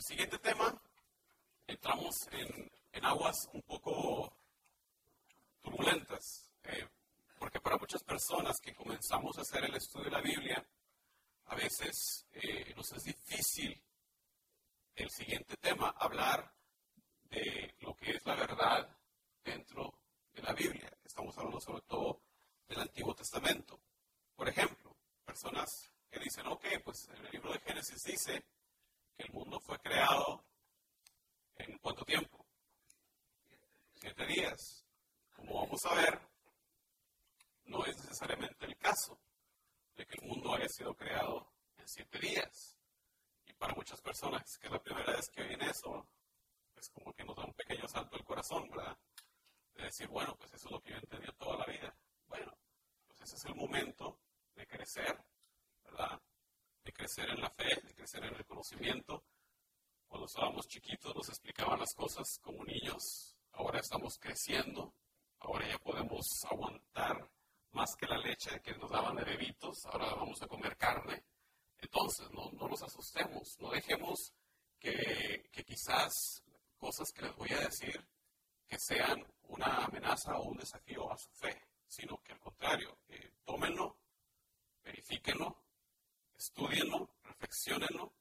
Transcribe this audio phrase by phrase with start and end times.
[0.00, 0.74] el siguiente tema,
[1.66, 4.34] entramos en, aguas un poco
[5.60, 6.88] turbulentas, eh,
[7.38, 10.66] porque para muchas personas que comenzamos a hacer el estudio de la Biblia,
[11.46, 13.78] a veces eh, nos es difícil
[14.94, 16.50] el siguiente tema, hablar
[17.24, 18.88] de lo que es la verdad
[19.44, 19.92] dentro
[20.32, 20.90] de la Biblia.
[21.04, 22.22] Estamos hablando sobre todo
[22.68, 23.78] del Antiguo Testamento.
[24.34, 24.96] Por ejemplo,
[25.26, 28.42] personas que dicen, ok, pues en el libro de Génesis dice
[29.20, 30.44] el mundo fue creado
[31.56, 32.46] en cuánto tiempo?
[33.94, 34.84] Siete días.
[35.36, 36.20] Como vamos a ver,
[37.64, 39.18] no es necesariamente el caso
[39.94, 42.78] de que el mundo haya sido creado en siete días.
[43.46, 46.08] Y para muchas personas, que es la primera vez que oyen eso,
[46.76, 48.96] es como que nos da un pequeño salto al corazón, ¿verdad?
[49.74, 51.94] De decir, bueno, pues eso es lo que yo entendía toda la vida.
[52.26, 52.56] Bueno,
[53.06, 54.18] pues ese es el momento
[54.54, 55.22] de crecer,
[55.84, 56.20] ¿verdad?
[56.82, 59.24] De crecer en la fe, de crecer en el conocimiento.
[60.08, 64.94] Cuando estábamos chiquitos nos explicaban las cosas como niños, ahora estamos creciendo,
[65.38, 67.30] ahora ya podemos aguantar
[67.72, 71.24] más que la leche que nos daban de bebitos, ahora vamos a comer carne.
[71.78, 74.32] Entonces, no, no nos asustemos, no dejemos
[74.78, 76.42] que, que quizás
[76.76, 78.04] cosas que les voy a decir
[78.66, 83.32] que sean una amenaza o un desafío a su fe, sino que al contrario, eh,
[83.44, 83.98] tómenlo,
[84.82, 85.56] verifíquenlo,
[86.40, 88.14] estudienlo, reflexionenlo,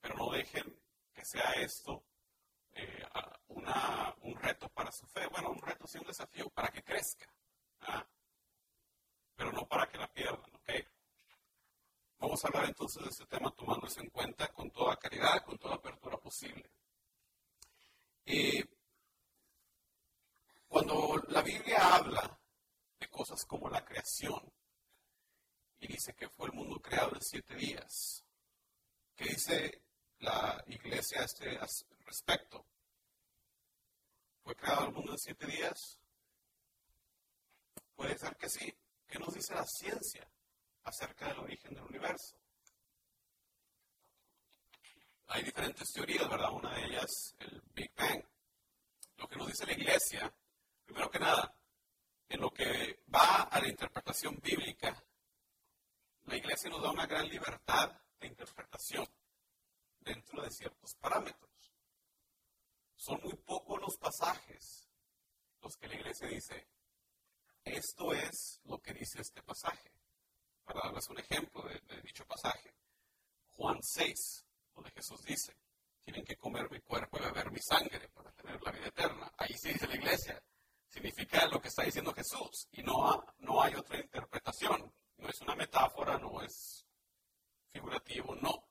[0.00, 0.78] pero no dejen
[1.14, 2.04] que sea esto
[2.74, 3.02] eh,
[3.48, 5.26] un reto para su fe.
[5.28, 7.26] Bueno, un reto sí, un desafío para que crezca,
[7.80, 8.06] ¿ah?
[9.34, 10.70] pero no para que la pierdan, ¿ok?
[12.18, 15.76] Vamos a hablar entonces de este tema tomándose en cuenta con toda caridad, con toda
[15.76, 16.70] apertura posible.
[18.26, 18.64] Eh,
[20.68, 22.38] cuando la Biblia habla
[22.98, 24.52] de cosas como la creación
[25.80, 28.24] y dice que fue el mundo creado en siete días,
[29.14, 29.82] ¿qué dice
[30.20, 31.58] la iglesia a este
[32.04, 32.64] respecto?
[34.42, 35.98] ¿Fue creado el mundo en siete días?
[37.94, 38.74] Puede ser que sí.
[39.08, 40.28] ¿Qué nos dice la ciencia
[40.84, 42.36] acerca del origen del universo?
[45.28, 46.52] hay diferentes teorías, ¿verdad?
[46.52, 48.22] Una de ellas, el Big Bang.
[49.18, 50.32] Lo que nos dice la iglesia,
[50.84, 51.54] primero que nada,
[52.28, 55.02] en lo que va a la interpretación bíblica,
[56.26, 59.06] la iglesia nos da una gran libertad de interpretación
[60.00, 61.50] dentro de ciertos parámetros.
[62.96, 64.88] Son muy pocos los pasajes
[65.62, 66.68] los que la iglesia dice,
[67.64, 69.92] esto es lo que dice este pasaje.
[70.64, 72.74] Para darles un ejemplo de, dicho pasaje,
[73.50, 75.56] Juan 6, donde Jesús dice,
[76.04, 79.32] tienen que comer mi cuerpo y beber mi sangre para tener la vida eterna.
[79.38, 80.42] Ahí sí dice la iglesia.
[80.88, 84.92] Significa lo que está diciendo Jesús y no, no hay otra interpretación.
[85.18, 86.86] No es una metáfora, no es
[87.68, 88.68] figurativo, no.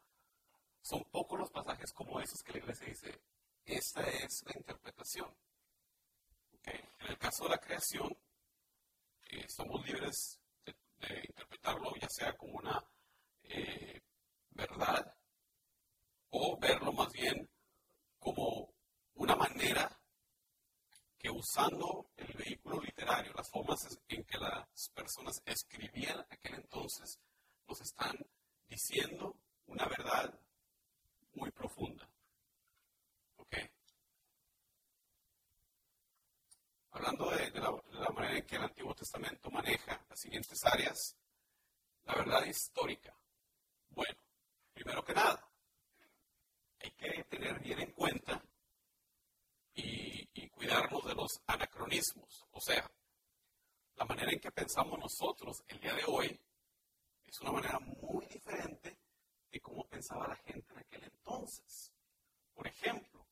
[0.81, 3.21] Son pocos los pasajes como esos que la iglesia dice,
[3.65, 5.35] esta es la interpretación.
[6.63, 8.15] En el caso de la creación,
[9.29, 10.75] eh, somos libres de,
[11.27, 12.83] interpretarlo ya sea como una
[13.43, 14.01] eh,
[14.51, 15.13] verdad
[16.31, 17.47] o verlo más bien
[18.17, 18.73] como
[19.15, 19.94] una manera
[21.25, 27.19] que usando el vehículo literario, las formas en que las personas escribían aquel entonces,
[27.67, 28.15] nos están
[28.67, 29.35] diciendo
[29.65, 30.39] una verdad
[31.33, 32.07] muy profunda.
[33.37, 33.57] ¿Ok?
[36.91, 41.17] Hablando de, la, de la manera en que el Antiguo Testamento maneja las siguientes áreas,
[42.03, 43.17] la verdad histórica.
[43.89, 44.19] Bueno,
[44.75, 45.49] primero que nada,
[46.81, 48.43] hay que tener bien en cuenta
[49.75, 52.47] y, cuidarnos de los anacronismos.
[52.51, 52.89] O sea,
[53.95, 56.39] la manera en que pensamos nosotros el día de hoy
[57.25, 58.97] es una manera muy diferente
[59.51, 61.91] de cómo pensaba la gente en aquel entonces.
[62.53, 63.27] Por ejemplo,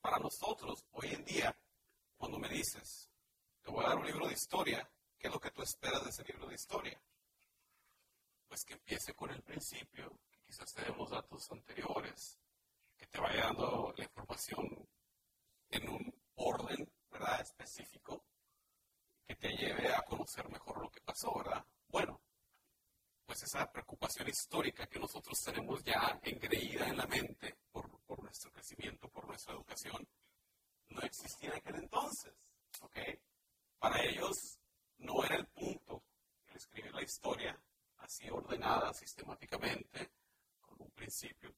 [0.00, 1.58] para nosotros hoy en día,
[2.16, 3.10] cuando me dices,
[3.62, 6.10] te voy a dar un libro de historia, ¿qué es lo que tú esperas de
[6.10, 7.00] ese libro de historia?
[8.46, 12.38] Pues que empiece con el principio, que quizás te demos datos anteriores,
[12.96, 14.88] que te vaya dando la información
[15.70, 17.40] en un orden, ¿verdad?
[17.40, 18.24] Específico,
[19.26, 21.64] que te lleve a conocer mejor lo que pasó, ¿verdad?
[21.88, 22.20] Bueno,
[23.24, 28.52] pues esa preocupación histórica que nosotros tenemos ya engreída en la mente por, por nuestro
[28.52, 30.06] crecimiento, por nuestra educación,
[30.88, 32.34] no existía en aquel entonces,
[32.80, 32.98] ¿ok?
[33.78, 34.58] Para ellos
[34.98, 36.04] no era el punto
[36.46, 37.60] el escribir la historia
[37.98, 40.12] así ordenada sistemáticamente,
[40.60, 41.54] con un principio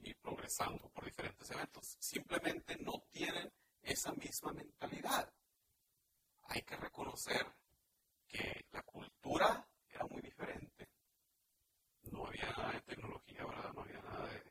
[0.00, 1.96] y progresando por diferentes eventos.
[1.98, 3.50] Simplemente no tienen
[3.82, 5.32] esa misma mentalidad.
[6.48, 7.46] Hay que reconocer
[8.28, 10.88] que la cultura era muy diferente.
[12.02, 13.72] No había nada de tecnología, ¿verdad?
[13.72, 14.42] No había nada de,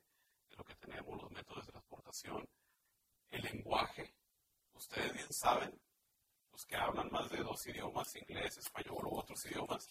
[0.58, 2.50] lo que tenemos, los métodos de preocupación
[3.30, 4.16] el lenguaje.
[4.74, 5.80] Ustedes bien saben,
[6.52, 9.88] los que hablan más de dos idiomas, inglés, español u otros idiomas,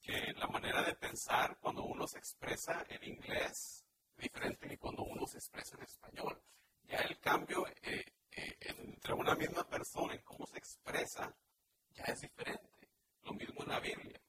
[0.00, 3.81] que la manera de pensar cuando uno se expresa en inglés
[4.16, 6.42] diferente que cuando uno se expresa en español.
[6.84, 11.34] Ya el cambio eh, eh, entre una misma persona en cómo se expresa
[11.90, 12.88] ya es diferente.
[13.22, 14.20] Lo mismo en la Biblia.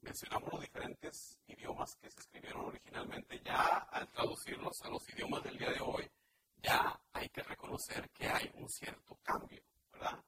[0.00, 3.40] Mencionamos los diferentes idiomas que se escribieron originalmente.
[3.44, 6.10] Ya al traducirlos a los idiomas del día de hoy,
[6.56, 9.62] ya hay que reconocer que hay un cierto cambio,
[9.92, 10.24] ¿verdad?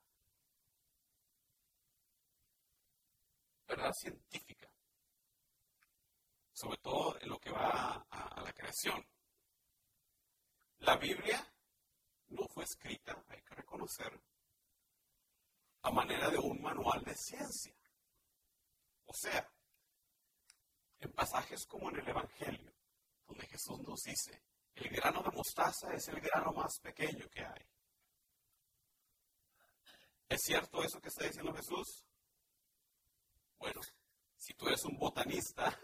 [3.66, 4.63] ¿Verdad científica?
[6.54, 9.04] Sobre todo en lo que va a, la creación.
[10.78, 11.44] La Biblia
[12.28, 14.20] no fue escrita, hay que reconocer,
[15.82, 17.74] a manera de un manual de ciencia.
[19.06, 19.50] O sea,
[21.00, 22.72] en pasajes como en el Evangelio,
[23.26, 24.40] donde Jesús nos dice,
[24.76, 27.66] el grano de mostaza es el grano más pequeño que hay.
[30.28, 32.06] ¿Es cierto eso que está diciendo Jesús?
[33.58, 33.80] Bueno,
[34.36, 35.76] si tú eres un botanista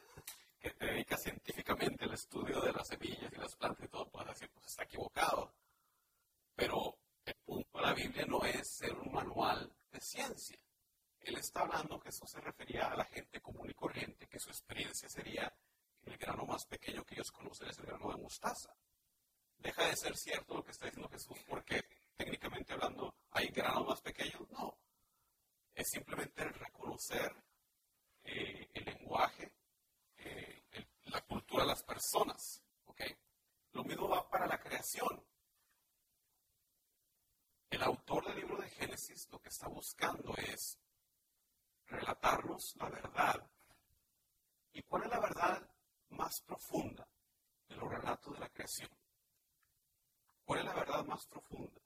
[0.61, 4.29] que te dedica científicamente al estudio de las semillas y las plantas y todo, puedes
[4.29, 5.55] decir, pues está equivocado.
[6.55, 10.59] Pero el punto de la Biblia no es ser un manual de ciencia.
[11.21, 15.09] Él está hablando, Jesús se refería a la gente común y corriente, que su experiencia
[15.09, 15.53] sería
[16.05, 18.75] el grano más pequeño que ellos conocen es el grano de mostaza.
[19.59, 21.85] Deja de ser cierto lo que está diciendo Jesús porque
[22.17, 24.49] técnicamente hablando hay granos más pequeños.
[24.51, 24.79] No.
[25.75, 27.33] Es simplemente reconocer
[28.25, 29.53] eh, el lenguaje,
[30.31, 32.63] eh, la cultura de las personas.
[32.87, 33.17] ¿okay?
[33.73, 35.25] Lo mismo va para la creación.
[37.71, 40.79] El autor del libro de Génesis lo que está buscando es
[41.87, 43.51] relatarnos la verdad.
[44.73, 45.71] ¿Y cuál es la verdad
[46.11, 47.07] más profunda
[47.69, 48.91] de los relatos de la creación?
[50.45, 51.81] ¿Cuál es la verdad más profunda?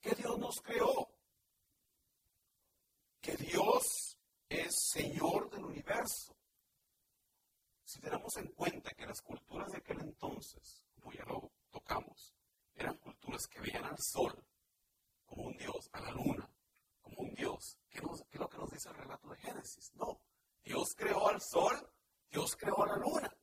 [0.00, 1.08] Que Dios nos creó.
[3.20, 4.17] Que Dios
[4.48, 6.36] es Señor del universo.
[7.84, 12.34] Si tenemos en cuenta que las culturas de aquel entonces, como ya lo tocamos,
[12.74, 14.44] eran culturas que veían al sol
[15.24, 16.48] como un Dios, a la luna
[17.00, 17.78] como un Dios.
[17.88, 19.92] ¿Qué, es lo que nos dice el relato de Génesis?
[19.94, 20.20] No,
[20.62, 21.90] Dios creó al sol,
[22.30, 23.34] Dios creó a la luna.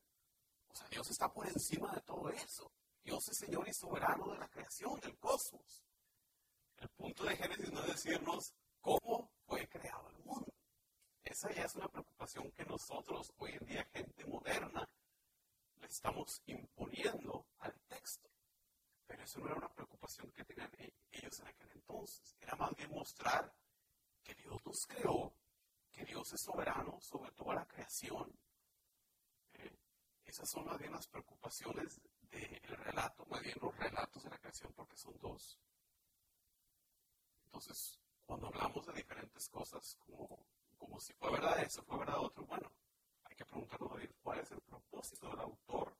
[0.68, 2.72] O sea, Dios está por encima de todo eso.
[3.04, 5.84] Dios es Señor y soberano de la creación, del cosmos.
[6.78, 10.55] El punto de Génesis no es decirnos cómo fue creado el mundo.
[11.26, 14.88] Esa ya es una preocupación que nosotros, hoy en día, gente moderna,
[15.82, 18.30] le estamos imponiendo al texto.
[19.08, 22.36] Pero eso no era una preocupación que tenían e-, ellos en aquel entonces.
[22.40, 23.52] Era más bien mostrar
[24.24, 25.34] que Dios nos creó
[25.92, 28.32] que Dios es soberano sobre toda la creación.
[29.54, 29.80] Eh,
[30.26, 34.74] esas son más bien las preocupaciones del relato, más bien los relatos de la creación,
[34.74, 35.60] porque son dos.
[37.46, 40.46] Entonces, cuando hablamos de diferentes cosas, como,
[40.86, 42.72] como si fue verdad eso, fue verdad otro, bueno,
[43.24, 43.92] hay que preguntarnos
[44.22, 45.98] cuál es el propósito del autor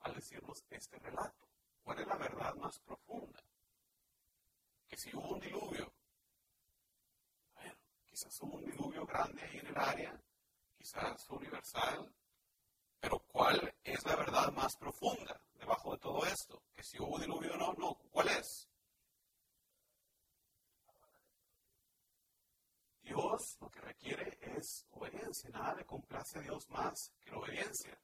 [0.00, 1.46] al decirnos este relato.
[1.82, 3.40] ¿Cuál es la verdad más profunda?
[4.88, 5.92] Que si hubo un diluvio,
[8.04, 10.20] quizás hubo un diluvio grande ahí en el área,
[10.76, 12.12] quizás universal,
[12.98, 16.64] pero ¿cuál es la verdad más profunda debajo de todo esto?
[16.74, 18.70] Que si hubo diluvio o no, no, ¿cuál es?
[23.10, 28.00] Dios lo que requiere es obediencia, nada le complace Dios más que la obediencia.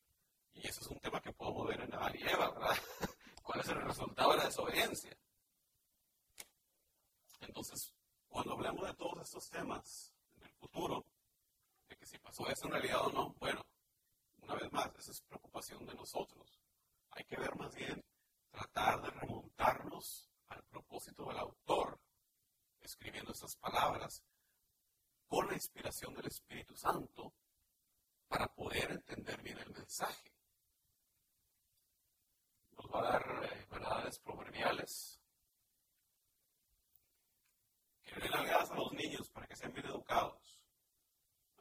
[0.53, 2.77] Y eso es un tema que podemos ver en Adán y Eva, ¿verdad?
[3.43, 5.17] ¿Cuál es el resultado de la desobediencia?
[7.41, 7.95] Entonces,
[8.29, 11.07] cuando hablamos de todos estos temas en el futuro,
[11.89, 13.65] de que si pasó eso en realidad o no, bueno,
[14.43, 16.61] una vez más, esa es preocupación de nosotros.
[17.11, 18.05] Hay que ver más bien,
[18.51, 22.01] tratar de remontarnos al propósito del autor,
[22.81, 24.23] escribiendo estas palabras,
[25.27, 27.33] con la inspiración del Espíritu Santo,
[28.29, 30.33] para poder entender bien el mensaje.
[32.73, 35.21] Nos va a dar eh, verdades proverbiales,
[38.03, 40.61] que le den a los niños para que sean bien educados.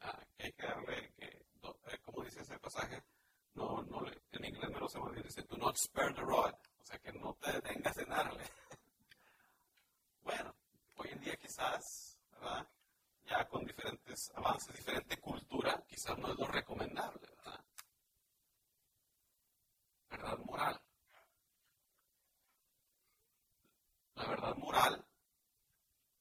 [0.02, 3.04] Ah, que hay que darle, que, eh, como dice ese pasaje,
[3.54, 6.54] no, no en inglés no lo sé muy bien, dice, do not spare the rod,
[6.54, 8.44] o sea, que no te detengas en darle.
[10.22, 10.56] bueno,
[10.96, 12.68] hoy en día quizás, ¿verdad?
[13.26, 13.66] Ya con
[14.56, 17.66] avances, diferente cultura, quizás no es lo recomendable, ¿verdad?
[20.10, 20.82] Verdad moral.
[24.16, 25.06] La verdad moral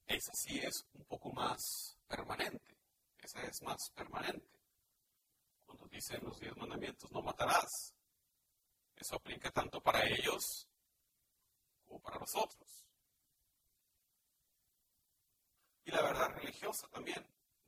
[0.06, 2.76] esa sí es un poco más permanente.
[3.18, 4.60] Esa es más permanente.
[5.66, 7.94] Cuando dicen los diez mandamientos, no matarás.
[8.96, 10.68] Eso aplica tanto para ellos
[11.84, 12.86] como para nosotros.
[15.84, 17.26] Y la verdad religiosa también,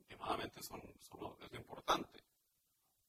[0.09, 2.23] últimamente son, es lo importante,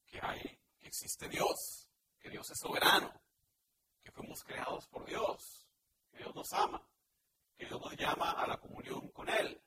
[0.06, 0.42] que hay,
[0.78, 1.88] que existe Dios,
[2.18, 3.12] que Dios es soberano,
[4.02, 5.66] que fuimos creados por Dios,
[6.10, 6.82] que Dios nos ama,
[7.56, 9.60] que Dios nos llama a la comunión con Él.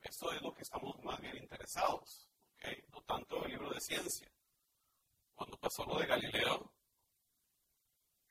[0.00, 2.28] Eso es lo que estamos más bien interesados,
[2.90, 4.30] no tanto el libro de ciencia.
[5.34, 6.72] Cuando pasó lo de Galileo,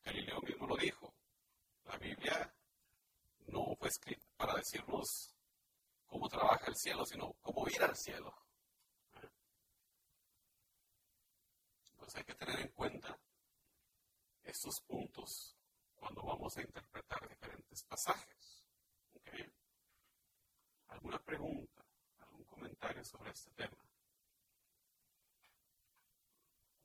[0.04, 1.14] Galileo mismo lo dijo,
[1.86, 2.54] la Biblia
[3.48, 5.31] no fue escrita para decirnos
[6.12, 8.36] cómo trabaja el cielo, sino cómo ir al cielo.
[11.94, 13.18] Entonces hay que tener en cuenta
[14.44, 15.56] estos puntos
[15.96, 18.62] cuando vamos a interpretar diferentes pasajes.
[20.90, 21.82] ¿Alguna pregunta,
[22.20, 23.78] algún comentario sobre este tema?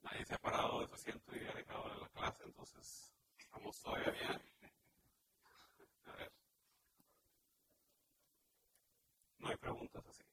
[0.03, 3.81] Nadie se ha parado de su asiento y ha dejado de la clase, entonces estamos
[3.81, 4.41] todavía bien.
[6.05, 6.31] A ver.
[9.39, 10.23] No hay preguntas así.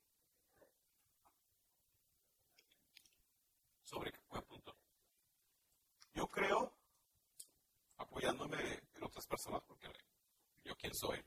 [3.82, 4.76] ¿Sobre qué punto?
[6.12, 6.72] Yo creo,
[7.96, 9.88] apoyándome en otras personas, porque
[10.62, 11.20] yo quién soy,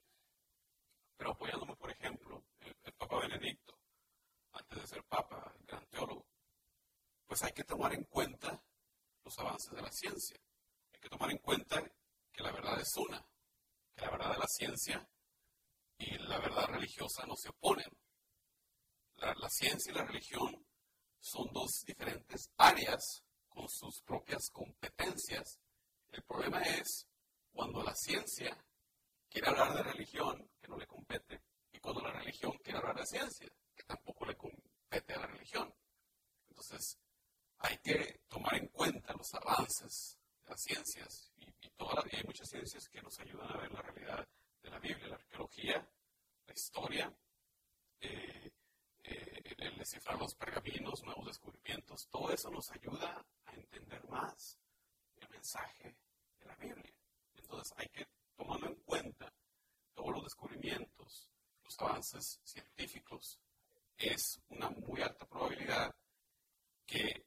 [1.17, 3.77] pero apoyándome, por ejemplo, el, el Papa Benedicto,
[4.53, 6.25] antes de ser Papa, el gran teólogo,
[7.25, 8.63] pues hay que tomar en cuenta
[9.25, 10.39] los avances de la ciencia.
[10.93, 11.83] Hay que tomar en cuenta
[12.31, 13.21] que la verdad es una,
[13.93, 15.05] que la verdad de la ciencia
[15.97, 17.89] y la verdad religiosa no se oponen.
[19.15, 20.63] La, ciencia y la religión
[21.19, 25.59] son dos diferentes áreas con sus propias competencias.
[26.09, 27.07] El problema es
[27.51, 28.55] cuando la ciencia
[29.27, 33.05] quiere hablar de religión, que no le compete, y cuando la religión quiere hablar de
[33.07, 35.73] ciencia, que tampoco le compete a la religión.
[36.49, 36.99] Entonces,
[37.59, 42.87] hay que tomar en cuenta los avances de las ciencias y, y hay muchas ciencias
[42.87, 44.27] que nos ayudan a ver la realidad
[44.67, 45.89] de la Biblia, la arqueología,
[46.45, 47.13] la historia,
[48.01, 48.51] eh,
[49.03, 54.59] eh, el descifrar los pergaminos, nuevos descubrimientos, todo eso nos ayuda a entender más
[55.15, 55.95] el mensaje
[56.39, 56.93] de la Biblia.
[57.35, 59.33] Entonces hay que, tomando en cuenta
[59.93, 61.31] todos los descubrimientos,
[61.63, 63.39] los avances científicos,
[63.97, 65.95] es una muy alta probabilidad
[66.85, 67.25] que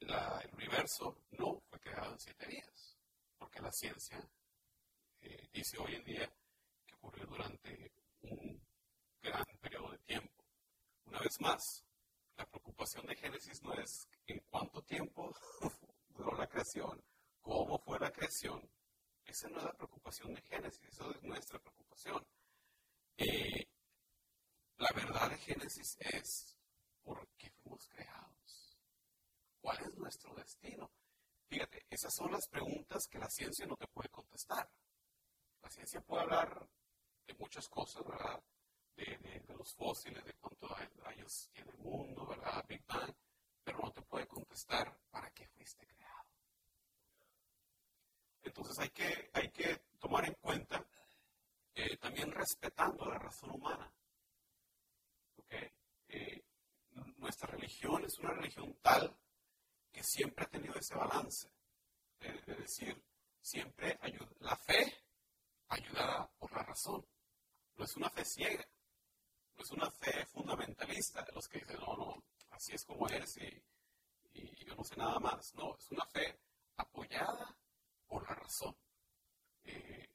[0.00, 2.98] el universo no fue creado en siete días,
[3.38, 4.28] porque la ciencia
[5.24, 6.32] eh, dice hoy en día
[6.86, 8.62] que ocurrió durante un
[9.22, 10.44] gran periodo de tiempo.
[11.06, 11.84] Una vez más,
[12.36, 15.34] la preocupación de Génesis no es en cuánto tiempo
[16.10, 17.02] duró la creación,
[17.40, 18.68] cómo fue la creación.
[19.24, 22.26] Esa no es la preocupación de Génesis, eso es nuestra preocupación.
[23.16, 23.66] Eh,
[24.76, 26.58] la verdad de Génesis es
[27.02, 28.78] por qué fuimos creados.
[29.60, 30.90] ¿Cuál es nuestro destino?
[31.48, 34.68] Fíjate, esas son las preguntas que la ciencia no te puede contestar.
[35.64, 36.68] La ciencia puede hablar
[37.26, 38.38] de muchas cosas, ¿verdad?
[38.96, 40.70] De, los fósiles, de cuántos
[41.06, 42.62] años tiene el mundo, ¿verdad?
[42.68, 43.14] Big Bang,
[43.62, 46.28] pero no te puede contestar para qué fuiste creado.
[48.42, 50.86] Entonces hay que, hay que tomar en cuenta,
[51.98, 53.90] también respetando la razón humana.
[55.38, 55.72] ¿okay?
[56.08, 56.44] Eh,
[57.16, 59.16] nuestra religión es una religión tal
[59.90, 61.50] que siempre ha tenido ese balance.
[62.20, 63.02] Es decir,
[63.40, 63.98] siempre
[64.40, 65.03] la fe
[65.68, 67.06] ayudada por la razón.
[67.76, 68.66] No es una fe ciega,
[69.56, 73.36] no es una fe fundamentalista de los que dicen, no, no, así es como es
[73.38, 73.62] y,
[74.64, 75.54] yo no sé nada más.
[75.54, 76.40] No, es una fe
[76.76, 77.56] apoyada
[78.06, 78.76] por la razón.
[79.64, 80.08] Eh,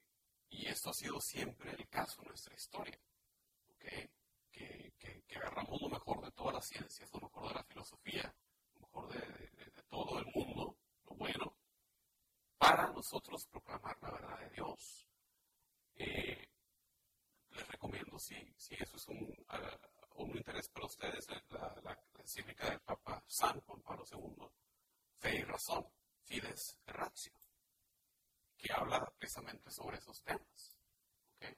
[0.50, 2.98] y esto ha sido siempre el caso en nuestra historia.
[3.78, 4.10] Que,
[4.52, 8.34] que, agarramos lo mejor de todas las ciencias, lo mejor de la filosofía,
[8.74, 9.40] lo mejor de
[9.88, 11.56] todo el mundo, lo bueno,
[12.58, 15.09] para nosotros proclamar la verdad de Dios.
[16.02, 16.48] Eh,
[17.50, 19.36] les recomiendo, si, si eso es un,
[20.14, 24.48] un interés para ustedes, la, la, encíclica del Papa San Juan Pablo II,
[25.18, 25.86] Fe y Razón,
[26.22, 27.34] Fides Ratio,
[28.56, 30.78] que habla precisamente sobre esos temas.
[31.36, 31.56] ¿okay?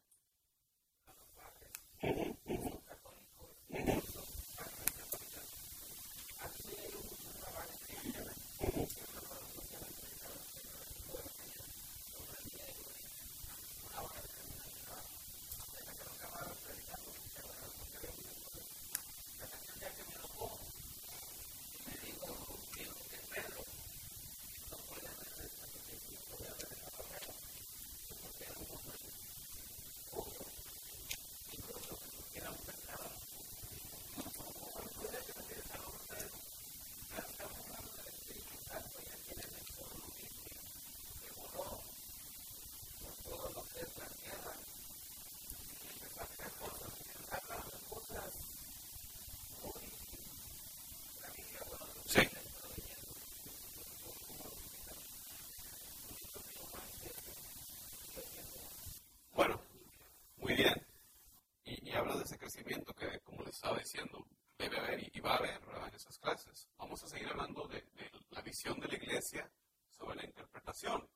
[62.53, 64.27] crecimiento que, como les estaba diciendo,
[64.59, 66.69] debe haber y va a haber en esas clases.
[66.77, 69.51] Vamos a seguir hablando de, de, la visión de la iglesia
[69.89, 71.09] sobre la interpretación,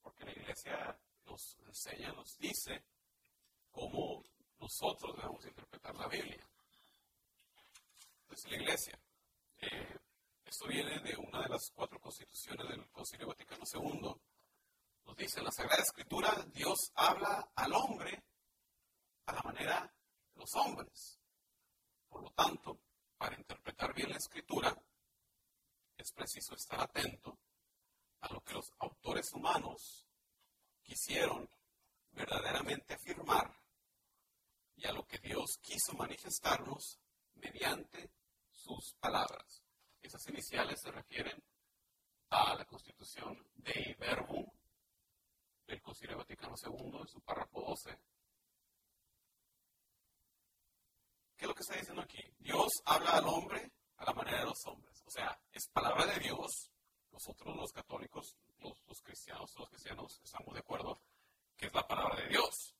[0.00, 2.84] porque la iglesia nos enseña, nos dice
[3.70, 4.24] cómo
[4.58, 6.48] nosotros debemos interpretar la Biblia.
[8.22, 8.98] Entonces, la iglesia.
[9.60, 9.98] Eh,
[10.46, 14.14] esto viene de una de las cuatro constituciones del Concilio Vaticano II.
[15.04, 18.17] Nos dice, en la Sagrada Escritura, Dios habla al hombre
[20.54, 21.20] hombres.
[22.08, 22.80] Por lo tanto,
[23.16, 24.76] para interpretar bien la Escritura,
[25.96, 27.38] es preciso estar atento
[28.20, 30.06] a lo que los autores humanos
[30.82, 31.48] quisieron
[32.12, 33.54] verdaderamente afirmar
[34.76, 36.98] y a lo que Dios quiso manifestarnos
[37.34, 38.10] mediante
[38.50, 39.62] sus palabras.
[40.00, 41.42] Esas iniciales se refieren
[42.30, 44.46] a la constitución de Verbum
[45.66, 47.98] del Concilio Vaticano II en su párrafo 12.
[51.38, 52.18] ¿Qué es lo que está diciendo aquí?
[52.40, 55.00] Dios habla al hombre a la manera de los hombres.
[55.06, 56.72] O sea, es palabra de Dios.
[57.12, 61.00] Nosotros los católicos, los, los cristianos, los cristianos estamos de acuerdo
[61.56, 62.74] que es la palabra de Dios.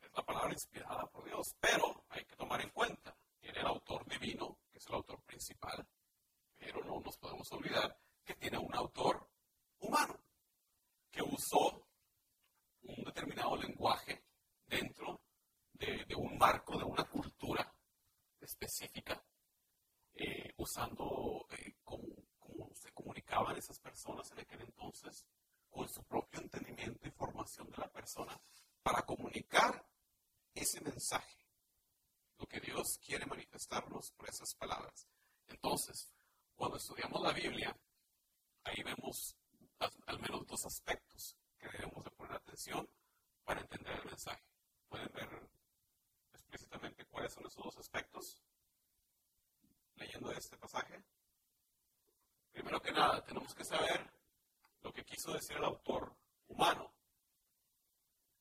[0.00, 1.46] Es la palabra inspirada por Dios.
[1.60, 5.86] Pero hay que tomar en cuenta, tiene el autor divino, que es el autor principal,
[6.56, 9.30] pero no nos podemos olvidar que tiene un autor
[9.78, 10.20] humano,
[11.08, 11.86] que usó
[12.82, 14.24] un determinado lenguaje
[14.66, 15.20] dentro
[15.78, 17.72] de, un marco, de una cultura
[18.40, 19.22] específica,
[20.14, 22.08] eh, usando eh, como,
[22.38, 25.26] como se comunicaban esas personas en aquel entonces,
[25.70, 28.40] con su propio entendimiento y formación de la persona
[28.82, 29.86] para comunicar
[30.54, 31.46] ese mensaje,
[32.38, 35.06] lo que Dios quiere manifestarnos por esas palabras.
[35.46, 36.12] Entonces,
[36.54, 37.76] cuando estudiamos la Biblia,
[38.64, 39.36] ahí vemos
[40.06, 42.88] al menos dos aspectos que debemos de poner atención
[43.44, 44.42] para entender el mensaje.
[44.88, 45.48] ¿Pueden ver
[46.48, 48.42] explícitamente cuáles son esos dos aspectos
[49.96, 51.04] leyendo este pasaje?
[52.52, 54.10] Primero que nada, tenemos que saber
[54.80, 56.16] lo que quiso decir el autor
[56.48, 56.94] humano.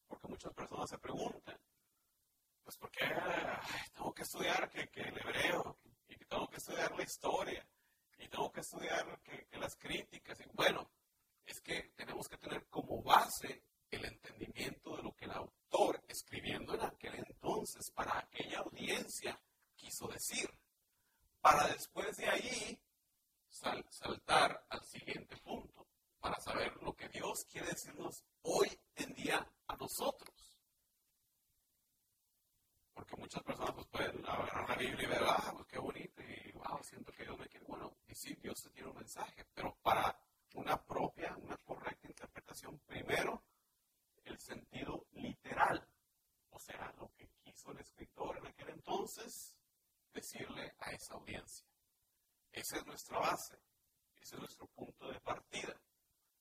[0.08, 1.60] Porque muchas personas se preguntan,
[2.64, 3.06] pues ¿por qué
[3.94, 5.78] tengo que estudiar que, el hebreo?
[6.08, 7.68] Y que tengo que estudiar la historia.
[8.20, 10.40] Y tengo que estudiar que, las críticas.
[10.40, 10.90] Y bueno,
[11.46, 16.74] es que tenemos que tener como base el entendimiento de lo que el autor, escribiendo
[16.74, 19.40] en aquel entonces para aquella audiencia,
[19.76, 20.50] quiso decir.
[21.42, 22.80] Para después de ahí
[23.50, 25.88] saltar al siguiente punto
[26.20, 30.60] para saber lo que Dios quiere decirnos hoy en día a nosotros.
[32.94, 36.52] Porque muchas personas pues, pueden agarrar la Biblia y ver, ah, pues qué bonito, y
[36.54, 37.66] wow, siento que Dios me quiere.
[37.66, 40.20] Bueno, y sí, Dios te tiene un mensaje, pero para
[40.56, 43.44] una propia, una correcta interpretación, primero,
[44.26, 45.88] el sentido literal,
[46.50, 49.56] o sea, lo que quiso el escritor en aquel entonces
[50.12, 51.66] decirle a esa audiencia.
[52.52, 53.60] Esa es nuestra base,
[54.20, 55.80] ese es nuestro punto de partida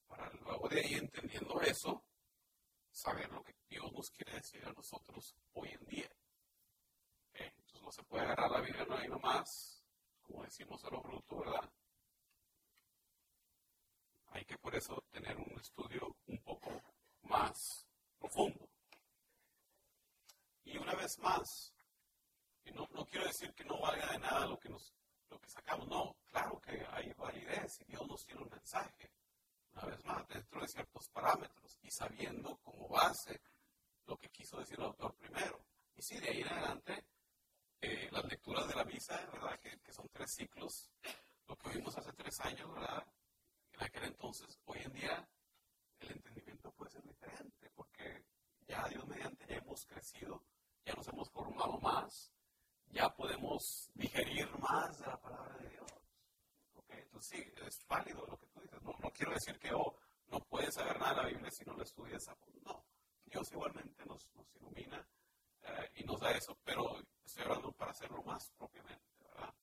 [0.07, 2.05] para luego de ahí, entendiendo eso,
[2.91, 6.11] saber lo que Dios nos quiere decir a nosotros hoy en día.
[7.35, 9.85] Entonces no se puede agarrar la Biblia no hay nomás,
[10.23, 11.71] como decimos a lo bruto, ¿verdad?
[14.29, 16.83] Hay que por eso tener un estudio un poco
[17.23, 17.87] más
[18.19, 18.69] profundo.
[20.65, 21.73] Y una más,
[22.65, 24.95] y no, no quiero decir que no valga de nada lo que, nos,
[25.31, 29.11] lo que sacamos, no, claro que hay validez y Dios nos tiene un mensaje
[29.73, 33.41] una vez más, dentro de ciertos parámetros y sabiendo como base
[34.07, 35.67] lo que quiso decir el autor primero.
[35.95, 37.05] Y si de ahí en adelante,
[37.81, 39.59] eh, las lecturas de la misa, ¿verdad?
[39.61, 40.91] Que, que, son tres ciclos,
[41.47, 43.07] lo que vimos hace tres años, ¿verdad?
[43.73, 45.29] En aquel entonces, hoy en día,
[46.01, 48.25] el entendimiento puede ser diferente, porque
[48.67, 50.46] ya Dios mediante ya hemos crecido,
[50.87, 52.33] ya nos hemos formado más,
[52.91, 55.91] ya podemos digerir más de la palabra de Dios.
[56.89, 58.81] Entonces sí, es válido lo que tú dices.
[58.83, 61.83] No, quiero decir que oh, no puedes saber nada de la Biblia si no lo
[61.83, 62.31] estudias.
[62.63, 62.85] No,
[63.25, 65.07] Dios igualmente nos, nos ilumina
[65.63, 69.55] eh, y nos da eso, pero estoy hablando para hacerlo más propiamente, ¿verdad?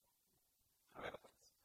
[0.95, 1.55] A ver, atrás.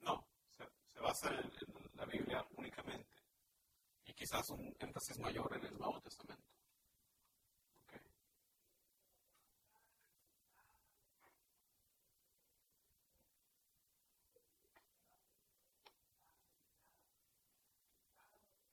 [0.00, 0.26] No,
[0.92, 1.50] se, basa en,
[1.94, 2.46] la Biblia
[4.18, 6.42] quizás un énfasis mayor en el Nuevo Testamento.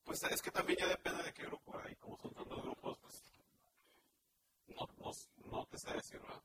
[0.04, 1.96] Pues es que también ya depende de qué grupo hay.
[1.98, 2.98] Como son tantos grupos,
[4.98, 6.42] pues no, te sé decir, ¿verdad?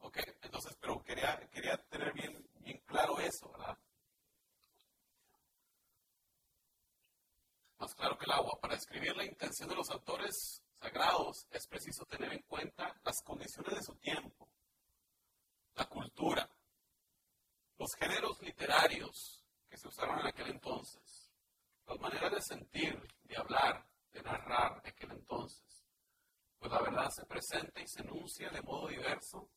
[0.00, 3.78] Ok, entonces, pero quería, quería tener bien claro eso, ¿verdad?
[7.78, 8.58] más claro que el agua.
[8.60, 13.74] Para describir la intención de los autores sagrados es preciso tener en cuenta las condiciones
[13.74, 14.48] de su tiempo,
[15.74, 16.48] la cultura,
[17.78, 21.30] los géneros literarios que se usaron en aquel entonces,
[21.86, 25.84] las maneras de sentir, de hablar, de narrar de aquel entonces,
[26.58, 29.50] pues la verdad se presenta y se enuncia de modo diverso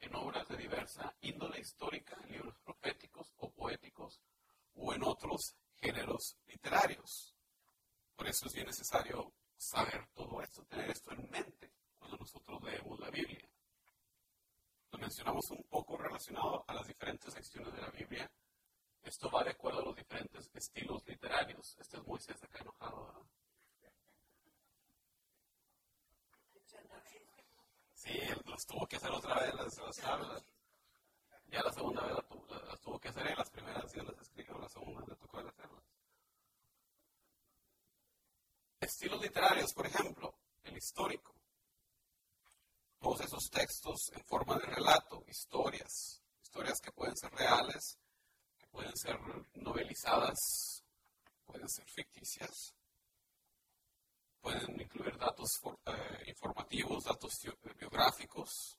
[0.00, 4.20] en obras de diversa índole histórica, en libros proféticos o poéticos
[4.74, 7.33] o en otros géneros literarios.
[8.16, 12.98] Por eso es bien necesario saber todo esto, tener esto en mente cuando nosotros leemos
[13.00, 13.48] la Biblia.
[14.90, 18.30] Lo mencionamos un poco relacionado a las diferentes secciones de la Biblia.
[19.02, 21.76] Esto va de acuerdo a los diferentes estilos literarios.
[21.78, 23.26] Este es Moisés acá enojado.
[27.94, 30.44] Sí, las tuvo que hacer otra vez las, las tablas.
[31.46, 34.68] Ya la segunda vez las, tuvo que hacer, y las primeras ya las escribió, la
[34.68, 35.83] segunda le tocó hacerlas.
[38.84, 41.34] Estilos literarios, por ejemplo, el histórico.
[42.98, 47.98] Todos esos textos en forma de relato, historias, historias que pueden ser reales,
[48.58, 49.18] que pueden ser
[49.54, 50.84] novelizadas,
[51.46, 52.74] pueden ser ficticias,
[54.42, 55.48] pueden incluir datos
[55.86, 57.32] eh, informativos, datos
[57.78, 58.78] biográficos,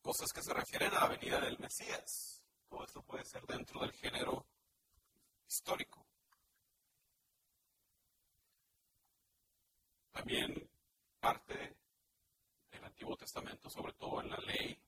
[0.00, 2.42] cosas que se refieren a la venida del Mesías.
[2.70, 4.46] Todo esto puede ser dentro del género
[5.46, 6.03] histórico.
[10.14, 10.70] También
[11.18, 11.76] parte
[12.70, 14.80] del Antiguo Testamento, sobre todo en la ley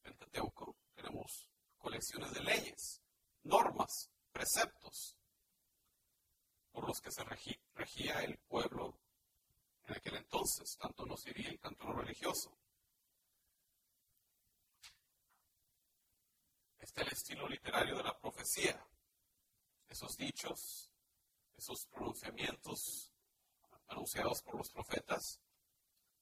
[0.00, 3.02] Pentateuco, tenemos colecciones de leyes,
[3.42, 5.18] normas, preceptos,
[6.70, 8.96] por los que se regía el pueblo
[9.86, 12.56] en aquel entonces, tanto lo civil, tanto lo religioso.
[16.78, 18.86] Está el estilo literario de la profecía,
[19.88, 20.90] esos dichos,
[21.56, 23.13] esos pronunciamientos
[23.88, 25.40] anunciados por los profetas,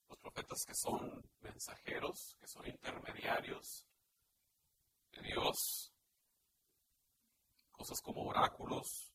[0.09, 3.85] los profetas que son mensajeros, que son intermediarios
[5.11, 5.93] de Dios,
[7.71, 9.13] cosas como oráculos,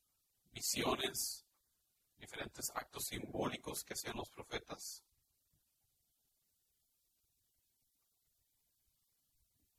[0.52, 1.46] visiones,
[2.18, 5.04] diferentes actos simbólicos que hacían los profetas.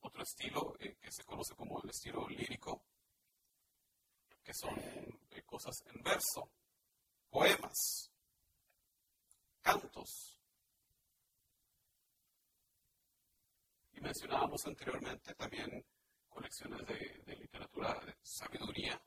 [0.01, 2.83] Otro estilo eh, que se conoce como el estilo lírico,
[4.43, 6.49] que son eh, cosas en verso,
[7.29, 8.09] poemas,
[9.61, 10.39] cantos.
[13.93, 15.85] Y mencionábamos anteriormente también
[16.29, 19.01] colecciones de, literatura de sabiduría,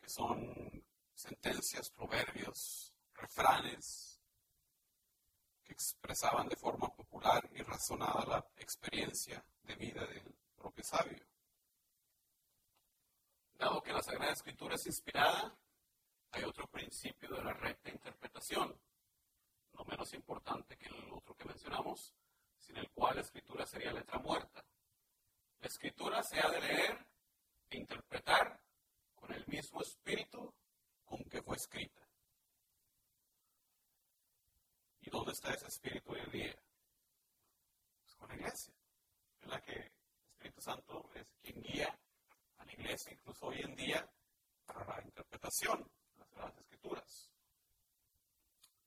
[0.00, 4.20] que son sentencias, proverbios, refranes,
[5.64, 11.26] que expresaban de forma popular y razonada la experiencia de vida del propio sabio.
[13.58, 15.56] Dado que la Sagrada Escritura es inspirada,
[16.32, 18.78] hay otro principio de la recta interpretación,
[19.74, 22.14] no menos importante que el otro que mencionamos,
[22.58, 24.64] sin el cual la escritura sería letra muerta.
[25.60, 27.06] La escritura se ha de leer
[27.70, 28.60] e interpretar
[29.14, 30.52] con el mismo espíritu
[31.04, 32.00] con que fue escrita.
[35.00, 36.58] ¿Y dónde está ese espíritu hoy en día?
[38.00, 38.74] Pues con la iglesia,
[39.40, 39.92] en la que el
[40.32, 41.98] Espíritu Santo es quien guía
[42.58, 44.10] a la iglesia, incluso hoy en día,
[44.64, 45.82] para la interpretación
[46.16, 47.33] de las escrituras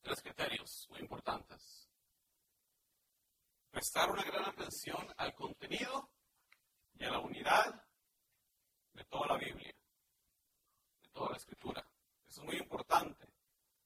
[0.08, 1.90] tres criterios muy importantes.
[3.70, 6.10] Prestar una gran atención al contenido
[6.94, 7.86] y a la unidad
[8.94, 9.76] de toda la Biblia,
[11.04, 11.86] de toda la escritura.
[12.26, 13.28] Eso es muy importante,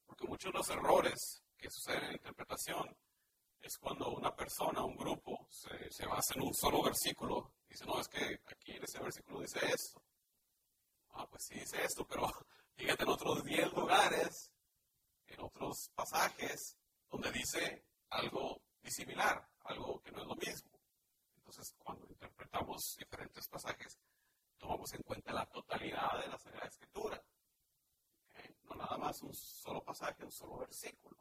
[0.05, 2.95] porque muchos de los errores que suceden en la interpretación
[3.59, 7.85] es cuando una persona, un grupo, se, se basa en un solo versículo y dice,
[7.85, 10.03] no, es que aquí en ese versículo dice esto.
[11.13, 12.27] Ah, pues sí dice esto, pero
[12.75, 14.51] fíjate en otros 10 lugares
[15.33, 16.77] en otros pasajes
[17.09, 17.31] donde
[18.09, 20.71] algo disimilar, algo que no es lo mismo.
[21.35, 23.99] Entonces, cuando interpretamos diferentes pasajes,
[24.57, 27.23] tomamos en cuenta la totalidad de la Sagrada Escritura.
[28.63, 31.17] No nada más un solo pasaje, un solo versículo.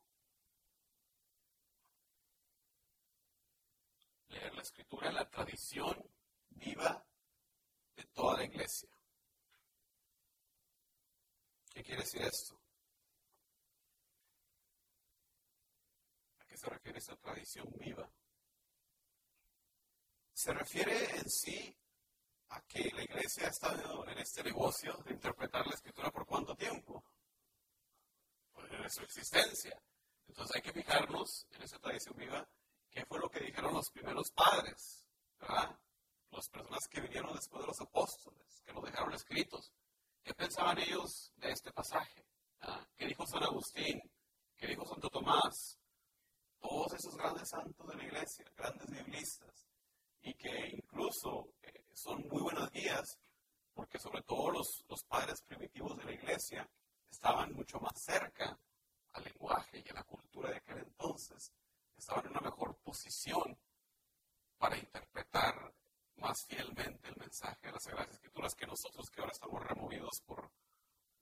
[4.29, 5.97] Leer la Escritura en la tradición
[6.51, 7.05] viva
[7.97, 8.89] de toda la iglesia.
[11.73, 12.61] ¿Qué quiere decir esto?
[16.61, 18.07] Se refiere esa tradición viva?
[20.35, 21.75] Se refiere en sí
[22.51, 26.55] a que la iglesia ha estado en este negocio de interpretar la escritura por cuánto
[26.55, 27.03] tiempo?
[28.71, 29.83] Desde su existencia.
[30.29, 32.47] Entonces hay que fijarnos en esa tradición viva,
[32.91, 35.05] qué fue lo que dijeron los primeros padres,
[35.41, 35.79] ¿verdad?
[36.31, 39.73] Las personas que vinieron después de los apóstoles, que nos dejaron escritos.
[40.23, 42.25] ¿Qué pensaban ellos de este pasaje?
[42.61, 42.87] ¿Ah?
[42.97, 44.01] ¿Qué dijo San Agustín?
[44.57, 45.80] ¿Qué dijo Santo Tomás?
[46.61, 49.67] Todos esos grandes santos de la iglesia, grandes biblistas,
[50.23, 53.19] y que incluso eh, son muy buenas guías
[53.75, 56.69] porque sobre todo los, los padres primitivos de la iglesia
[57.11, 58.59] estaban mucho más cerca
[59.13, 61.53] al lenguaje y a la cultura de aquel entonces,
[61.97, 63.59] estaban en una mejor posición
[64.59, 65.75] para interpretar
[66.17, 70.51] más fielmente el mensaje de las Sagradas Escrituras que nosotros que ahora estamos removidos por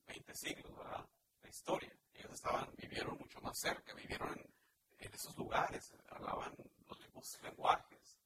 [0.06, 1.08] 20 siglos, ¿verdad?
[1.42, 1.96] La historia.
[2.12, 4.57] Ellos estaban, vivieron mucho más cerca, vivieron en,
[4.98, 6.54] esos lugares, hablaban
[6.86, 8.18] los mismos lenguajes.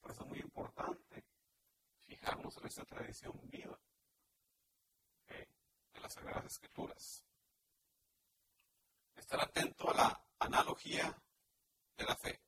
[0.00, 1.24] Por eso es muy importante
[2.00, 3.78] fijarnos en esta tradición viva
[5.26, 7.24] de las Sagradas Escrituras.
[9.14, 11.16] Estar atento a la analogía
[11.96, 12.40] de la fe.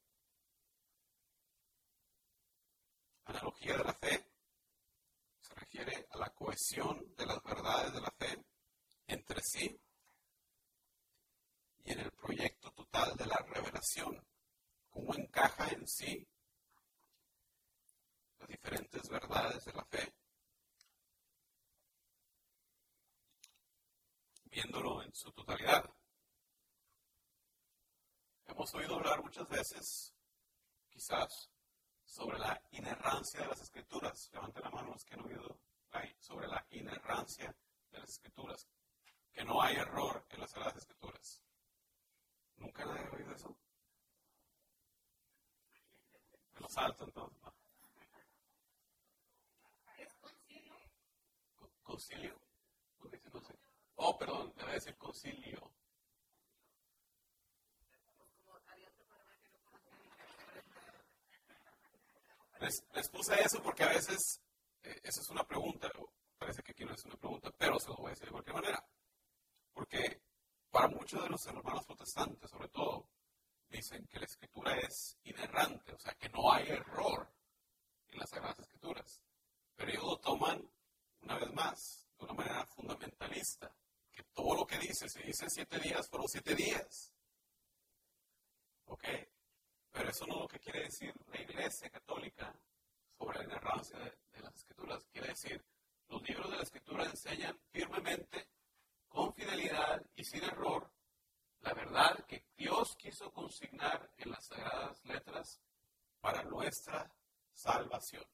[3.24, 4.32] Analogía de la fe
[5.40, 8.44] se refiere a la cohesión de las verdades de la fe
[9.06, 9.80] entre sí
[11.86, 14.20] y en el proyecto total de la revelación,
[14.90, 16.28] cómo encaja en sí
[18.38, 20.14] las diferentes verdades de la fe,
[24.44, 25.88] viéndolo en su totalidad.
[28.46, 30.12] Hemos oído hablar muchas veces,
[30.88, 31.50] quizás,
[32.04, 34.28] sobre la inerrancia de las escrituras.
[34.32, 35.60] Levanten la mano los que han oído
[36.18, 37.54] sobre la inerrancia
[37.90, 38.66] de las escrituras.
[39.32, 41.42] Que no hay error en las Escrituras.
[42.58, 43.56] ¿Nunca nadie ha oído eso?
[46.54, 47.42] Me lo salto entonces.
[51.82, 52.34] ¿Concilio?
[53.96, 55.72] Oh, perdón, debe decir concilio.
[62.60, 64.40] Les, puse eso porque a veces,
[64.82, 65.90] eh, esa es una pregunta,
[66.38, 68.56] parece que aquí no es una pregunta, pero se lo voy a decir de cualquier
[68.56, 68.84] manera.
[69.72, 70.22] Porque
[70.76, 73.08] para muchos de los hermanos protestantes, sobre todo,
[73.70, 77.32] dicen que la escritura es inerrante, o sea, que no hay error
[78.08, 79.22] en las Sagradas Escrituras.
[79.74, 80.70] Pero ellos lo toman,
[81.22, 83.74] una vez más, de una manera fundamentalista,
[84.12, 87.10] que todo lo que dice, se dice siete días, fueron siete días.
[88.84, 89.04] ¿Ok?
[89.92, 92.54] Pero eso no es lo que quiere decir la Iglesia Católica
[93.16, 95.06] sobre la inerrancia de, las Escrituras.
[95.10, 95.64] Quiere decir,
[96.10, 98.55] los libros de la Escritura enseñan firmemente,
[99.16, 100.92] con fidelidad y sin error,
[101.60, 105.58] la verdad que Dios quiso consignar en las sagradas letras
[106.20, 107.10] para nuestra
[107.50, 108.26] salvación.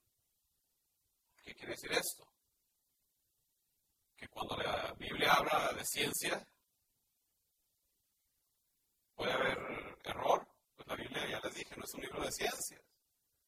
[1.45, 2.27] ¿Qué quiere decir esto?
[4.17, 6.45] Que cuando la Biblia habla de ciencia,
[9.15, 10.49] puede haber error,
[10.85, 12.83] la Biblia, ya les dije, no es un libro de ciencias.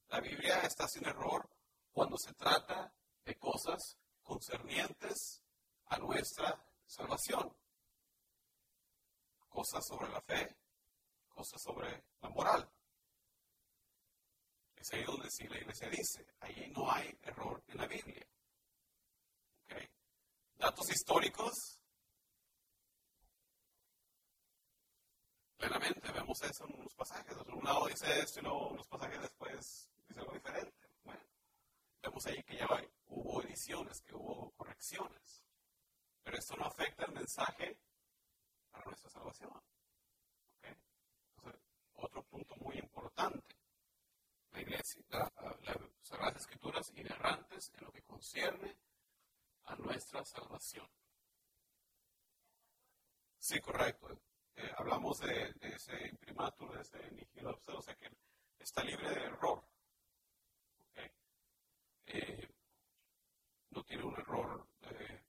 [0.06, 1.50] La Biblia está sin error
[1.90, 2.94] cuando se trata
[3.24, 5.42] de cosas concernientes
[5.86, 7.56] a nuestra salvación.
[9.48, 10.56] Cosas sobre la fe,
[11.28, 12.68] cosas sobre la moral.
[14.76, 18.26] Es ahí donde sí la iglesia dice, ahí no hay error en la Biblia.
[20.56, 21.78] Datos históricos,
[25.56, 26.12] plenamente.
[26.12, 27.36] Vemos eso en unos pasajes.
[27.36, 30.88] De un lado dice esto y luego unos pasajes después dice algo diferente.
[31.02, 31.22] Bueno,
[32.02, 32.66] vemos ahí que ya
[33.06, 35.43] hubo ediciones, que hubo correcciones.
[36.24, 37.78] Pero esto no afecta el mensaje
[38.70, 39.52] para nuestra salvación.
[40.62, 41.62] Entonces,
[41.94, 43.54] otro punto muy importante.
[44.50, 48.76] La iglesia, las Escrituras inerrantes en lo que concierne
[49.64, 50.88] a nuestra salvación.
[53.38, 54.18] Sí, correcto.
[54.56, 58.08] Eh, hablamos de, ese imprimatur, de ese nihil o sea que
[58.58, 59.62] está libre de error.
[62.06, 62.48] Eh,
[63.70, 65.24] no tiene un error eh,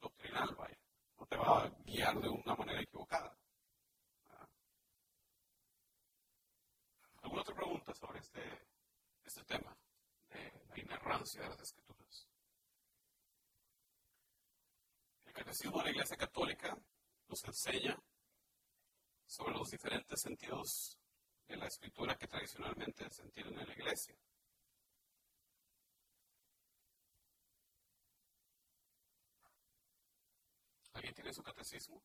[0.00, 0.78] doctrinal, vaya.
[1.18, 3.38] No te va a guiar de una manera equivocada.
[4.30, 4.48] Ah.
[7.22, 8.42] ¿Alguna otra pregunta sobre este,
[9.24, 9.76] este tema
[10.28, 12.28] de la inerrancia de las escrituras?
[15.24, 16.76] El catecismo de la Iglesia Católica
[17.28, 17.98] nos enseña
[19.26, 20.98] sobre los diferentes sentidos
[21.48, 24.14] de la escritura que tradicionalmente se entienden en la iglesia.
[30.92, 32.02] ¿Alguien tiene su catecismo?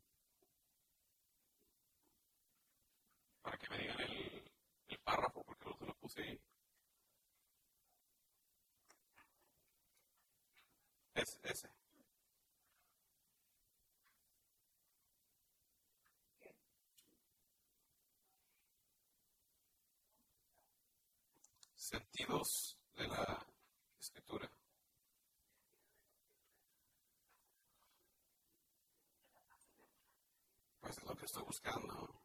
[21.91, 23.45] sentidos de la
[23.99, 24.49] escritura.
[30.79, 32.21] Pues es lo que estoy buscando.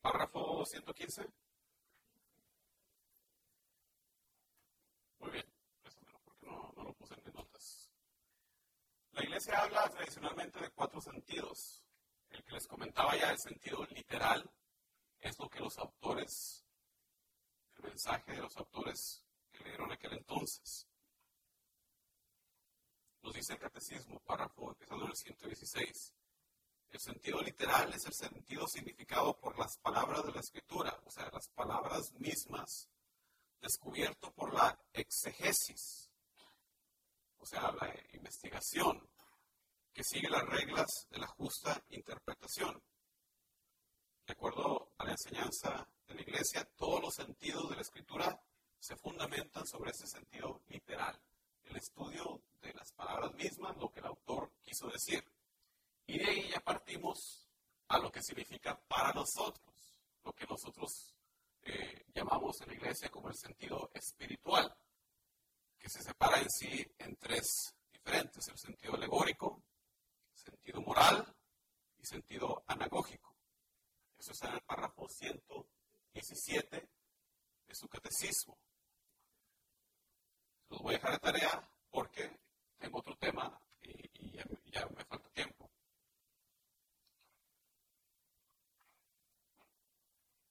[0.00, 1.26] Párrafo 115.
[5.20, 5.46] Muy bien,
[5.84, 7.90] eso porque no, no lo puse en mis notas.
[9.12, 11.84] La iglesia habla tradicionalmente de cuatro sentidos.
[12.30, 14.50] El que les comentaba ya, el sentido literal,
[15.20, 16.64] es lo que los autores,
[17.76, 20.86] el mensaje de los autores que leyeron aquel entonces.
[23.22, 26.14] Nos dice el catecismo, párrafo empezando en el 116.
[26.90, 31.28] El sentido literal es el sentido significado por las palabras de la escritura, o sea,
[31.30, 32.88] las palabras mismas,
[33.60, 36.10] descubierto por la exegesis,
[37.38, 39.06] o sea, la investigación,
[39.92, 42.80] que sigue las reglas de la justa interpretación.
[44.28, 48.38] De acuerdo a la enseñanza de la Iglesia, todos los sentidos de la escritura
[48.78, 51.18] se fundamentan sobre ese sentido literal,
[51.64, 55.24] el estudio de las palabras mismas, lo que el autor quiso decir.
[56.06, 57.48] Y de ahí ya partimos
[57.88, 61.14] a lo que significa para nosotros, lo que nosotros
[61.62, 64.76] eh, llamamos en la iglesia como el sentido espiritual,
[65.78, 69.62] que se separa en sí en tres diferentes, el sentido alegórico,
[70.34, 71.34] sentido moral
[71.96, 73.28] y sentido anagógico.
[74.18, 76.88] Eso está en el párrafo 117
[77.66, 78.58] de su catecismo.
[80.68, 82.38] Los voy a dejar de tarea porque
[82.78, 84.32] tengo otro tema y,
[84.70, 85.70] ya me falta tiempo.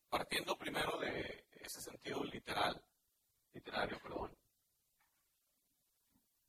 [0.10, 2.82] partiendo primero de ese sentido literal,
[3.54, 4.36] literario, perdón,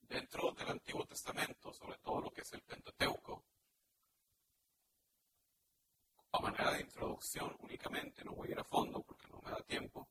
[0.03, 3.45] dentro del Antiguo Testamento, sobre todo lo que es el Pentateuco,
[6.33, 9.63] a manera de introducción únicamente, no voy a ir a fondo porque no me da
[9.63, 10.09] tiempo,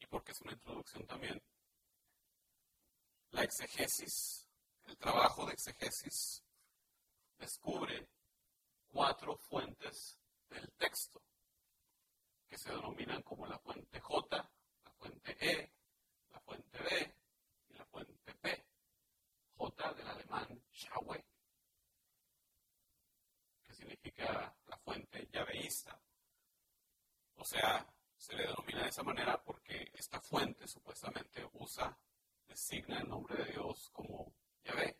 [0.00, 1.42] y porque es una introducción también,
[3.30, 4.48] la exegesis,
[4.86, 6.42] el trabajo de exegesis,
[7.38, 8.08] descubre
[8.88, 11.22] cuatro fuentes del texto
[12.48, 14.50] que se denominan como la fuente J,
[14.84, 15.70] la fuente E,
[16.30, 17.16] la fuente B
[17.68, 18.64] y la fuente P.
[19.56, 21.22] J del alemán Schaue,
[23.64, 26.00] que significa la fuente llaveísta.
[27.36, 27.86] O sea,
[28.16, 31.98] se le denomina de esa manera porque esta fuente supuestamente usa,
[32.62, 34.96] designa el nombre de Dios como llave.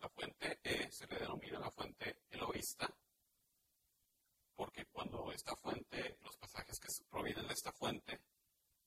[0.00, 2.94] La fuente E se le denomina la fuente eloísta,
[4.54, 8.20] porque cuando esta fuente, los pasajes que provienen de esta fuente,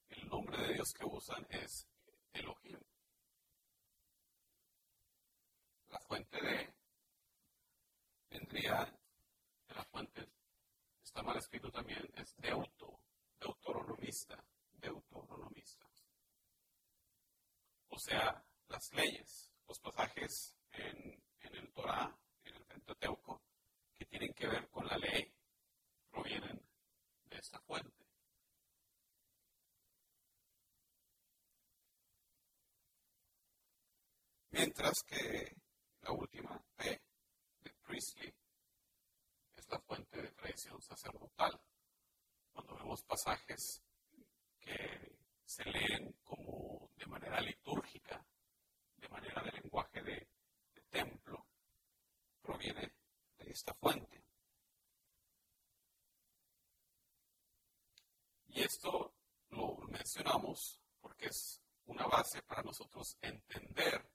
[0.10, 1.88] el nombre de Dios que usan es
[2.32, 2.80] Elohim.
[5.88, 6.74] La fuente D
[8.30, 8.86] vendría
[9.68, 10.30] de la fuente,
[11.04, 12.99] está mal escrito también, es deuto,
[13.40, 15.86] deuteronomista, deuteronomista.
[17.90, 23.42] O sea, las leyes, los pasajes en, el Torah, en el Pentateuco,
[23.98, 25.34] que tienen que ver con la ley,
[26.10, 26.62] provienen
[27.26, 28.06] de esta fuente.
[34.52, 35.56] Mientras que
[36.02, 37.02] la última P
[37.62, 38.34] de Priestley
[39.56, 41.60] es la fuente de tradición sacerdotal.
[42.60, 43.82] Cuando vemos pasajes
[44.60, 48.22] que se leen como de manera litúrgica,
[48.98, 50.28] de manera de lenguaje de
[50.90, 51.46] templo
[52.42, 52.92] proviene
[53.38, 54.22] de esta fuente.
[58.48, 59.14] Y esto
[59.52, 64.06] lo mencionamos porque es una base para nosotros entender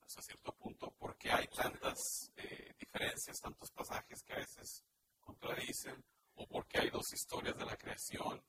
[0.00, 4.82] hasta cierto punto por qué hay tantas eh, diferencias, tantos pasajes que a veces
[5.20, 6.02] contradicen,
[6.36, 8.42] o por qué hay dos historias de la creación.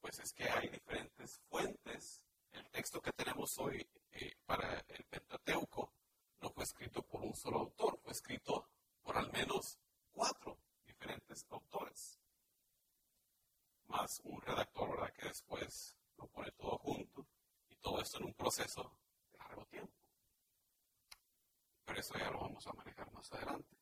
[0.00, 2.22] Pues es que hay diferentes fuentes.
[2.52, 5.92] El texto que tenemos hoy eh, para el Pentateuco
[6.40, 8.68] no fue escrito por un solo autor, fue escrito
[9.02, 9.78] por al menos
[10.12, 12.18] cuatro diferentes autores,
[13.88, 15.12] más un redactor, ¿verdad?
[15.12, 17.26] Que después lo pone todo junto
[17.68, 18.96] y todo esto en un proceso
[19.32, 19.92] de largo tiempo.
[21.84, 23.75] Pero eso ya lo vamos a manejar más adelante.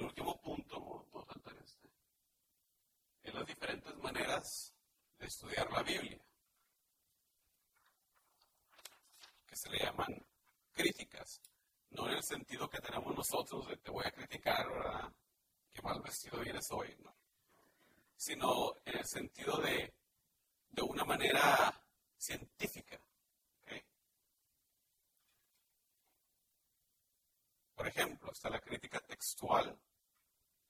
[0.00, 1.90] El último punto, faltar este,
[3.22, 4.74] es las diferentes maneras
[5.18, 6.18] de estudiar la Biblia.
[9.46, 10.26] que se le llaman
[10.72, 11.42] críticas.
[11.90, 15.12] No en el sentido que tenemos nosotros de te voy a criticar, ¿verdad?
[15.70, 17.14] Qué mal vestido vienes hoy, no.
[18.16, 19.92] Sino en el sentido de,
[20.70, 21.78] de una manera
[22.16, 22.98] científica.
[27.74, 29.78] Por ejemplo, está la crítica textual,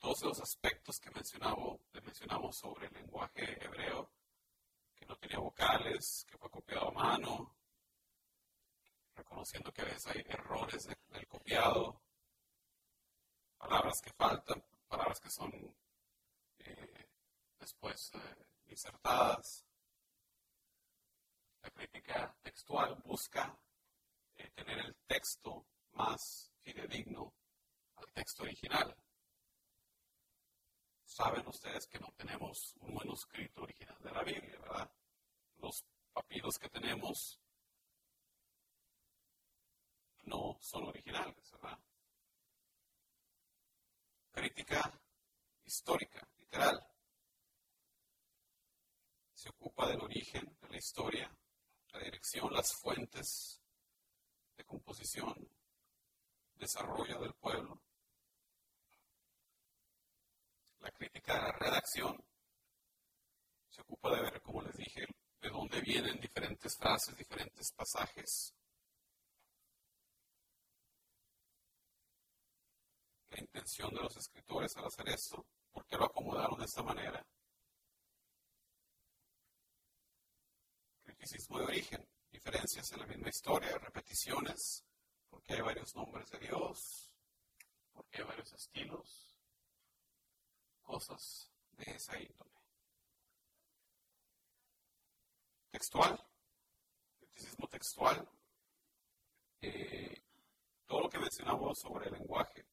[0.00, 4.10] todos los aspectos que mencionamos, mencionamos sobre el lenguaje hebreo,
[4.96, 7.54] que no tenía vocales, que fue copiado a mano,
[9.14, 12.00] reconociendo que a veces hay errores del copiado,
[13.58, 15.52] palabras que faltan, palabras que son
[16.58, 17.08] eh,
[17.58, 19.66] después eh, insertadas.
[21.62, 23.54] La crítica textual busca
[24.38, 27.34] eh, tener el texto más fidedigno
[27.96, 28.96] al texto original.
[31.10, 34.88] Saben ustedes que no tenemos un manuscrito original de la Biblia, ¿verdad?
[35.56, 37.40] Los papiros que tenemos
[40.22, 41.80] no son originales, ¿verdad?
[44.30, 45.00] Crítica
[45.64, 46.80] histórica, literal.
[49.34, 51.36] Se ocupa del origen de la historia,
[51.92, 53.60] la dirección, las fuentes
[54.56, 55.34] de composición,
[56.54, 57.82] desarrollo del pueblo.
[60.80, 62.16] La crítica de la redacción.
[63.68, 65.06] Se ocupa de ver, como les dije,
[65.40, 68.54] de dónde vienen diferentes frases, diferentes pasajes,
[73.30, 77.24] la intención de los escritores al hacer esto, por qué lo acomodaron de esta manera.
[81.04, 84.84] Criticismo de origen, diferencias en la misma historia, repeticiones,
[85.28, 87.12] porque hay varios nombres de Dios,
[87.92, 89.29] porque hay varios estilos,
[90.90, 92.50] cosas de esa índole.
[95.70, 96.18] Textual,
[97.16, 98.28] criticismo textual,
[99.60, 100.20] eh,
[100.86, 102.66] todo lo que mencionamos sobre el lenguaje,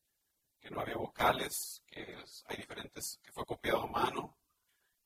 [0.59, 2.01] que no había vocales, que
[2.47, 4.36] hay diferentes, que fue copiado a mano,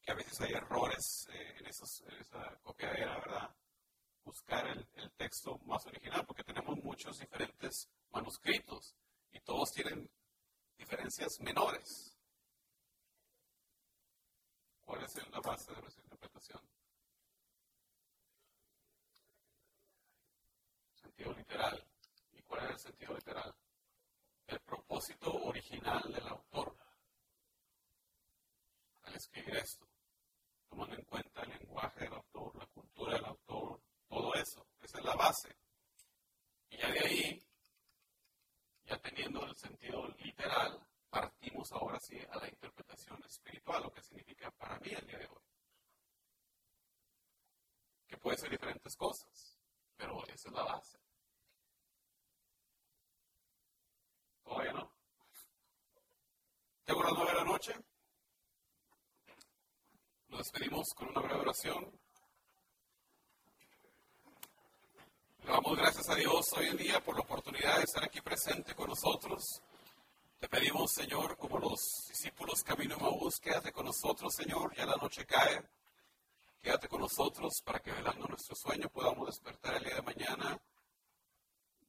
[0.02, 3.56] que a veces hay errores eh, en, esa copiadera, ¿verdad?
[4.24, 8.96] Buscar el, texto más original, porque tenemos muchos diferentes manuscritos
[9.32, 10.10] y todos tienen
[10.78, 12.11] diferencias menores.
[14.86, 16.62] ¿Cuál es la base de nuestra interpretación?
[20.96, 21.88] Sentido literal.
[22.34, 23.56] ¿Y cuál es el sentido literal?
[24.52, 26.76] el propósito original del autor
[29.04, 29.88] al escribir esto,
[30.70, 35.06] tomando en cuenta el lenguaje del autor, la cultura del autor, todo eso, esa es
[35.06, 35.56] la base.
[36.70, 37.44] Y ya de ahí,
[38.86, 40.81] ya teniendo el sentido literal,
[41.72, 45.44] ahora sí a la interpretación espiritual, lo que significa para mí el día de hoy.
[48.08, 49.58] Que puede ser diferentes cosas,
[49.96, 50.98] pero esa es la base.
[54.44, 54.92] Todavía no.
[56.84, 57.74] Tengo las nueve de la noche.
[60.30, 62.00] Nos despedimos con una breve oración.
[65.44, 68.76] Le damos gracias a Dios hoy en día por la oportunidad de estar aquí presente
[68.76, 69.62] con nosotros.
[70.42, 74.96] Te pedimos, Señor, como los discípulos camino a Maús, quédate con nosotros, Señor, ya la
[74.96, 75.64] noche cae.
[76.60, 80.60] Quédate con nosotros para que velando nuestro sueño podamos despertar el día de mañana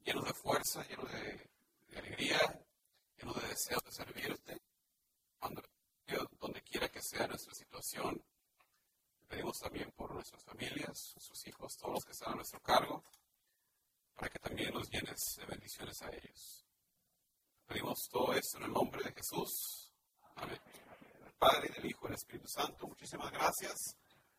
[0.04, 1.48] llenos de fuerza, llenos de
[1.96, 2.38] alegría,
[3.16, 4.60] lleno de deseo de servirte,
[5.40, 5.62] cuando,
[6.38, 8.22] donde quiera que sea nuestra situación.
[9.28, 13.02] pedimos también por nuestras familias, nuestros hijos, todos los que están a nuestro cargo,
[14.14, 16.66] para que también nos llenes de bendiciones a ellos.
[17.66, 19.92] Pedimos todo esto en el nombre de Jesús.
[20.36, 20.60] Amén.
[21.20, 22.86] Del Padre, del Hijo y del Espíritu Santo.
[22.86, 23.96] Muchísimas gracias.